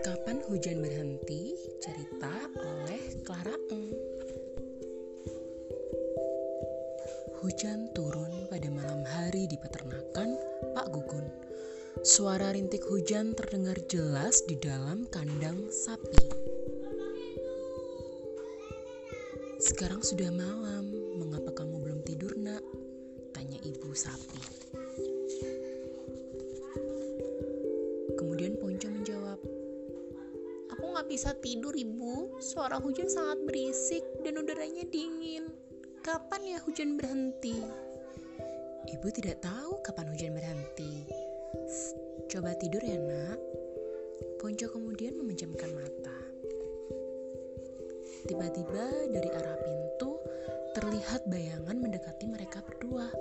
Kapan 0.00 0.40
hujan 0.48 0.80
berhenti? 0.80 1.52
Cerita 1.84 2.32
oleh 2.56 3.12
Clara 3.20 3.52
Eng. 3.68 3.92
Hujan 7.44 7.92
turun 7.92 8.48
pada 8.48 8.72
malam 8.72 9.04
hari 9.04 9.44
di 9.52 9.60
peternakan 9.60 10.32
Pak 10.72 10.88
Gugun. 10.96 11.28
Suara 12.00 12.56
rintik 12.56 12.80
hujan 12.88 13.36
terdengar 13.36 13.76
jelas 13.92 14.40
di 14.48 14.56
dalam 14.56 15.04
kandang 15.12 15.68
sapi. 15.68 16.24
Sekarang 19.60 20.00
sudah 20.00 20.32
malam, 20.32 20.88
mengapa 21.20 21.52
kamu 21.52 21.84
belum 21.84 22.00
tidur 22.00 22.32
nak? 22.40 22.64
Tanya 23.36 23.60
ibu 23.60 23.92
sapi. 23.92 24.51
Bisa 31.12 31.36
tidur 31.44 31.76
ibu, 31.76 32.40
suara 32.40 32.80
hujan 32.80 33.04
sangat 33.04 33.36
berisik 33.44 34.00
dan 34.24 34.40
udaranya 34.40 34.80
dingin. 34.88 35.44
Kapan 36.00 36.56
ya 36.56 36.58
hujan 36.64 36.96
berhenti? 36.96 37.60
Ibu 38.88 39.12
tidak 39.12 39.44
tahu 39.44 39.76
kapan 39.84 40.08
hujan 40.08 40.32
berhenti. 40.32 41.04
"Sst, 41.68 42.00
Coba 42.32 42.56
tidur 42.56 42.80
ya 42.80 42.96
nak. 42.96 43.36
Ponco 44.40 44.72
kemudian 44.72 45.20
memejamkan 45.20 45.68
mata. 45.76 46.16
Tiba-tiba 48.24 49.12
dari 49.12 49.28
arah 49.36 49.58
pintu 49.60 50.16
terlihat 50.72 51.28
bayangan 51.28 51.76
mendekati 51.76 52.24
mereka 52.24 52.64
berdua. 52.64 53.12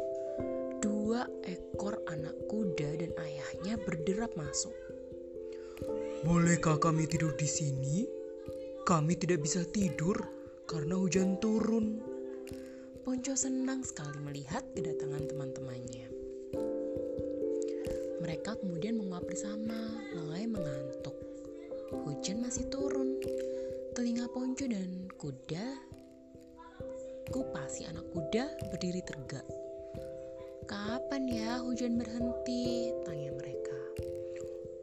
Dua 0.80 1.28
ekor 1.44 2.00
anak 2.08 2.40
kuda 2.48 3.04
dan 3.04 3.12
ayahnya 3.20 3.76
berderap 3.84 4.32
masuk. 4.40 4.91
Bolehkah 6.22 6.78
kami 6.78 7.10
tidur 7.10 7.34
di 7.34 7.50
sini? 7.50 8.06
Kami 8.86 9.18
tidak 9.18 9.42
bisa 9.42 9.66
tidur 9.66 10.14
karena 10.70 10.94
hujan 10.94 11.42
turun. 11.42 11.98
Ponco 13.02 13.34
senang 13.34 13.82
sekali 13.82 14.22
melihat 14.22 14.62
kedatangan 14.78 15.26
teman-temannya. 15.26 16.08
Mereka 18.22 18.54
kemudian 18.62 19.02
menguap 19.02 19.26
bersama, 19.26 19.98
mulai 20.14 20.46
mengantuk. 20.46 21.18
Hujan 22.06 22.46
masih 22.46 22.70
turun. 22.70 23.18
Telinga 23.98 24.30
Ponco 24.30 24.70
dan 24.70 25.10
kuda, 25.18 25.66
kupasi 27.34 27.90
anak 27.90 28.06
kuda 28.14 28.46
berdiri 28.70 29.02
tegak. 29.02 29.48
Kapan 30.70 31.26
ya 31.26 31.58
hujan 31.66 31.98
berhenti? 31.98 32.94
Tanya 33.10 33.34
mereka. 33.34 33.71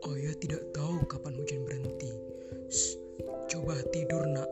Ayah 0.06 0.30
tidak 0.38 0.62
tahu 0.70 1.02
kapan 1.10 1.34
hujan 1.34 1.66
berhenti. 1.66 2.14
Shh, 2.70 2.94
coba 3.50 3.74
tidur 3.90 4.22
nak. 4.30 4.46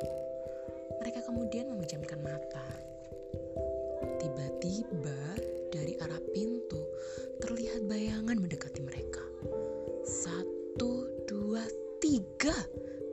Mereka 0.99 1.23
kemudian 1.23 1.71
memejamkan 1.71 2.19
mata. 2.19 2.67
Tiba-tiba 4.19 5.39
dari 5.71 5.95
arah 6.03 6.19
pintu 6.35 6.83
terlihat 7.39 7.87
bayangan 7.87 8.35
mendekati 8.35 8.83
mereka. 8.83 9.23
Satu, 10.03 11.07
dua, 11.31 11.63
tiga. 12.03 12.55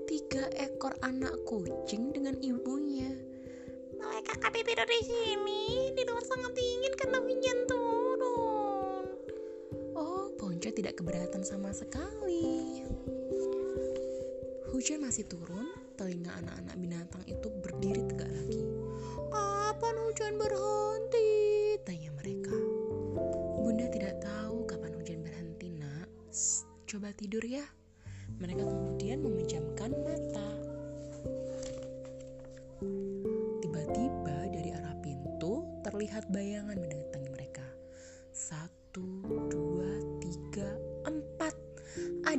Tiga 0.10 0.50
ekor 0.58 0.98
anak 1.06 1.38
kucing 1.46 2.10
dengan 2.18 2.34
ibunya. 2.42 3.14
Mereka 3.94 4.42
kami 4.42 4.66
tidur 4.66 4.90
di 4.90 5.02
sini, 5.06 5.62
di 5.94 6.02
luar 6.10 6.26
sangat 6.26 6.58
dingin 6.58 6.94
karena 6.98 7.22
hujan 7.22 7.60
Tidak 10.74 10.98
keberatan 10.98 11.46
sama 11.46 11.70
sekali. 11.70 12.82
Hujan 14.74 15.06
masih 15.06 15.22
turun, 15.30 15.70
telinga 15.94 16.34
anak-anak 16.34 16.76
binatang 16.82 17.22
itu 17.30 17.46
berdiri 17.62 18.02
tegak 18.10 18.26
lagi. 18.34 18.66
Kapan 19.30 19.96
hujan 20.02 20.34
berhenti? 20.34 21.30
Tanya 21.86 22.10
mereka. 22.18 22.58
Bunda 23.62 23.86
tidak 23.94 24.18
tahu 24.26 24.66
kapan 24.66 24.98
hujan 24.98 25.22
berhenti, 25.22 25.70
nak. 25.78 26.10
Shh, 26.34 26.66
coba 26.90 27.14
tidur 27.14 27.46
ya. 27.46 27.70
Mereka 28.42 28.66
kemudian 28.66 29.22
memejamkan 29.22 29.94
mata. 30.02 30.50
Tiba-tiba 33.62 34.38
dari 34.50 34.74
arah 34.74 34.98
pintu 35.06 35.70
terlihat 35.86 36.34
bayangan 36.34 36.82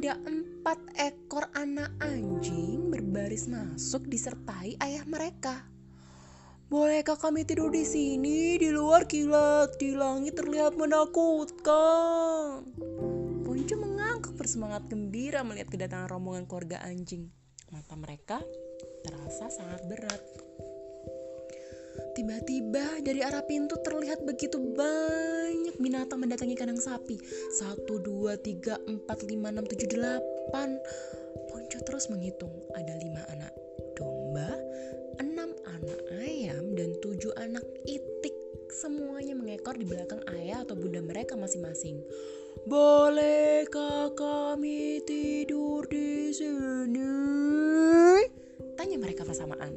Ada 0.05 0.21
empat 0.21 1.01
ekor 1.01 1.49
anak 1.57 1.97
anjing 2.05 2.93
berbaris 2.93 3.49
masuk 3.49 4.05
disertai 4.05 4.77
ayah 4.85 5.01
mereka. 5.09 5.65
Bolehkah 6.69 7.17
kami 7.17 7.49
tidur 7.49 7.73
di 7.73 7.89
sini? 7.89 8.61
Di 8.61 8.69
luar 8.69 9.09
kilat, 9.09 9.81
di 9.81 9.97
langit 9.97 10.37
terlihat 10.37 10.77
menakutkan. 10.77 12.69
Ponco 13.49 13.75
mengangguk 13.81 14.37
bersemangat 14.37 14.93
gembira 14.93 15.41
melihat 15.41 15.73
kedatangan 15.73 16.13
rombongan 16.13 16.45
keluarga 16.45 16.85
anjing. 16.85 17.33
Mata 17.73 17.97
mereka 17.97 18.45
terasa 19.09 19.49
sangat 19.49 19.89
berat. 19.89 20.21
Tiba-tiba 22.13 23.01
dari 23.01 23.25
arah 23.25 23.49
pintu 23.49 23.81
terlihat 23.81 24.21
begitu 24.29 24.61
banyak 24.61 25.64
binatang 25.81 26.23
mendatangi 26.23 26.55
kandang 26.59 26.81
sapi. 26.81 27.19
Satu, 27.55 28.01
dua, 28.03 28.39
tiga, 28.39 28.79
empat, 28.85 29.27
lima, 29.27 29.51
enam, 29.51 29.67
tujuh, 29.67 29.89
delapan. 29.91 30.79
Ponco 31.51 31.79
terus 31.87 32.11
menghitung. 32.11 32.53
Ada 32.75 32.95
lima 32.99 33.23
anak 33.31 33.53
domba, 33.95 34.51
enam 35.23 35.55
anak 35.67 36.01
ayam, 36.19 36.75
dan 36.75 36.95
tujuh 36.99 37.31
anak 37.39 37.65
itik. 37.87 38.35
Semuanya 38.75 39.39
mengekor 39.39 39.79
di 39.79 39.87
belakang 39.87 40.19
ayah 40.35 40.67
atau 40.67 40.75
bunda 40.75 40.99
mereka 40.99 41.39
masing-masing. 41.39 42.03
Bolehkah 42.67 44.11
kami 44.19 44.99
tidur 45.07 45.87
di 45.87 46.35
sini? 46.35 47.07
Tanya 48.75 48.99
mereka 48.99 49.23
bersamaan. 49.23 49.71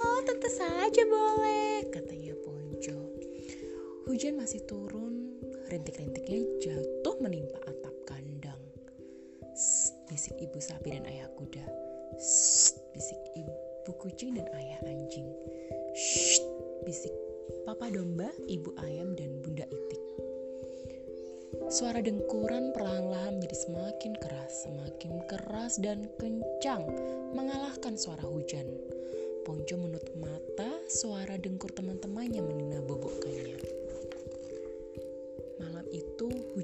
Oh, 0.00 0.20
tentu 0.24 0.48
saja 0.48 1.02
boleh, 1.04 1.92
katanya 1.92 2.32
Ponco. 2.40 2.98
Hujan 4.08 4.40
masih 4.40 4.64
turun, 4.64 4.95
rintik-rintiknya 5.66 6.40
jatuh 6.62 7.16
menimpa 7.18 7.58
atap 7.66 7.94
kandang. 8.06 8.62
Bisik 10.06 10.38
ibu 10.38 10.58
sapi 10.62 10.94
dan 10.94 11.04
ayah 11.10 11.26
kuda. 11.34 11.66
Bisik 12.94 13.20
ibu 13.34 13.92
kucing 13.98 14.38
dan 14.38 14.46
ayah 14.54 14.80
anjing. 14.86 15.26
Shh, 15.94 16.42
bisik 16.86 17.12
papa 17.66 17.90
domba, 17.90 18.30
ibu 18.46 18.70
ayam, 18.86 19.18
dan 19.18 19.42
bunda 19.42 19.66
itik. 19.66 20.02
Suara 21.66 21.98
dengkuran 21.98 22.70
perlahan-lahan 22.70 23.42
menjadi 23.42 23.58
semakin 23.66 24.12
keras, 24.22 24.52
semakin 24.66 25.12
keras 25.26 25.82
dan 25.82 26.06
kencang, 26.22 26.86
mengalahkan 27.34 27.98
suara 27.98 28.22
hujan. 28.22 28.70
Ponco 29.42 29.74
menutup 29.74 30.14
mata, 30.18 30.70
suara 30.86 31.34
dengkur 31.38 31.70
teman-temannya 31.74 32.42
menina 32.42 32.78
bobokkannya. 32.86 33.75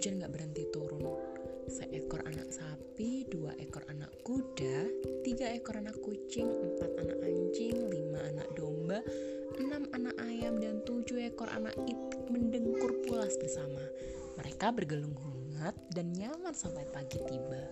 Hujan 0.03 0.19
gak 0.19 0.35
berhenti 0.35 0.67
turun. 0.75 1.07
Seekor 1.71 2.27
anak 2.27 2.51
sapi, 2.51 3.23
dua 3.23 3.55
ekor 3.55 3.87
anak 3.87 4.11
kuda, 4.27 4.91
tiga 5.23 5.47
ekor 5.55 5.79
anak 5.79 5.95
kucing, 6.03 6.51
empat 6.51 6.91
anak 6.99 7.23
anjing, 7.23 7.87
lima 7.87 8.19
anak 8.35 8.51
domba, 8.59 8.99
enam 9.63 9.87
anak 9.95 10.19
ayam, 10.27 10.59
dan 10.59 10.83
tujuh 10.83 11.23
ekor 11.23 11.47
anak 11.55 11.79
itik 11.87 12.19
mendengkur 12.35 12.99
pulas 13.07 13.39
bersama. 13.39 13.79
Mereka 14.43 14.75
bergelung 14.75 15.15
hangat 15.23 15.79
dan 15.95 16.11
nyaman 16.19 16.51
sampai 16.51 16.83
pagi 16.91 17.23
tiba. 17.23 17.63